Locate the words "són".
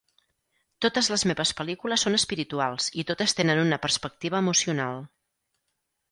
2.07-2.17